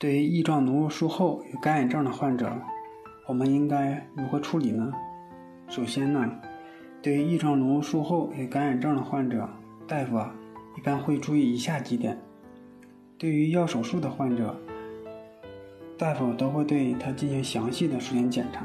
[0.00, 2.50] 对于翼状奴术后有干眼症的患者，
[3.26, 4.90] 我们应该如何处理呢？
[5.68, 6.26] 首先呢，
[7.02, 9.46] 对于翼状奴术后有干眼症的患者，
[9.86, 10.34] 大夫啊
[10.78, 12.18] 一般会注意以下几点。
[13.18, 14.58] 对于要手术的患者，
[15.98, 18.64] 大夫都会对他进行详细的术前检查，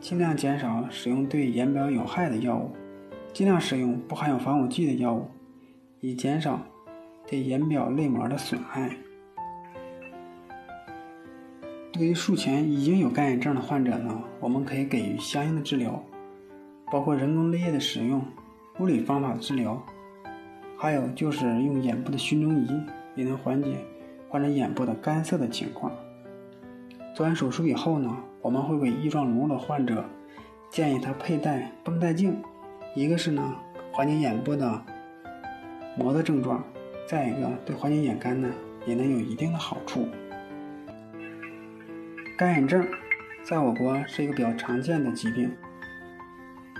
[0.00, 2.70] 尽量减少使用对眼表有害的药物，
[3.34, 5.28] 尽量使用不含有防腐剂的药物，
[6.00, 6.58] 以减少
[7.26, 8.96] 对眼表泪膜的损害。
[11.92, 16.04] 对于术前已经有干眼症的患者呢，我们可以给予相应的治疗，
[16.92, 18.22] 包括人工泪液的使用、
[18.78, 19.82] 物理方法治疗，
[20.76, 22.68] 还有就是用眼部的熏蒸仪，
[23.14, 23.78] 也能缓解
[24.28, 25.90] 患者眼部的干涩的情况。
[27.14, 30.04] 做完手术以后呢，我们会给翼状颅的患者
[30.68, 32.36] 建议他佩戴绷带镜，
[32.94, 33.56] 一个是呢
[33.90, 34.82] 缓解眼部的
[35.96, 36.62] 膜的症状，
[37.08, 38.50] 再一个对缓解眼干呢
[38.86, 40.06] 也能有一定的好处。
[42.36, 42.86] 干眼症
[43.42, 45.50] 在我国是一个比较常见的疾病，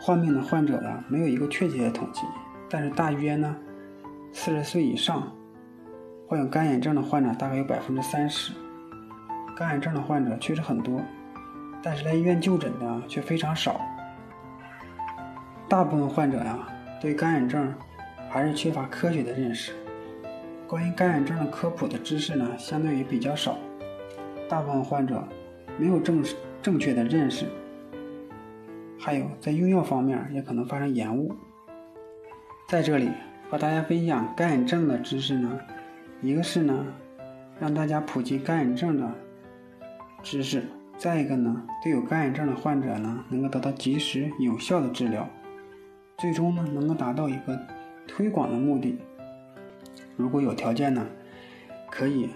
[0.00, 2.22] 患病的患者呢没有一个确切的统计，
[2.70, 3.54] 但是大约呢
[4.32, 5.30] 四十岁以上
[6.26, 8.54] 患有干眼症的患者大概有百分之三十。
[9.54, 11.02] 干眼症的患者确实很多，
[11.82, 13.78] 但是来医院就诊的却非常少。
[15.68, 16.66] 大部分患者呀，
[16.98, 17.74] 对干眼症
[18.30, 19.74] 还是缺乏科学的认识。
[20.66, 23.58] 关于干眼症的科普的知识呢，相对于比较少。
[24.48, 25.22] 大部分患者
[25.78, 26.24] 没有正
[26.62, 27.46] 正确的认识，
[28.98, 31.34] 还有在用药方面也可能发生延误。
[32.68, 33.10] 在这里
[33.50, 35.58] 和大家分享干眼症的知识呢，
[36.20, 36.86] 一个是呢，
[37.60, 39.12] 让大家普及干眼症的。
[40.22, 40.62] 知识，
[40.96, 45.28] 再一个呢，对有干眼症的患者呢，能够得到及时有效的治疗，
[46.18, 47.58] 最终呢，能够达到一个
[48.06, 48.96] 推广的目的。
[50.16, 51.04] 如果有条件呢，
[51.90, 52.30] 可以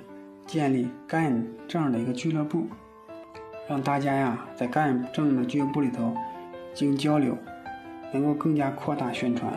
[0.47, 2.67] 建立干眼症的一个俱乐部，
[3.69, 6.15] 让大家呀，在干眼症的俱乐部里头
[6.73, 7.37] 进行交流，
[8.13, 9.53] 能够更加扩大宣传，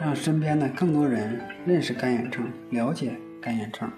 [0.00, 3.90] 让身边的更多人认识干眼症，了解干眼症。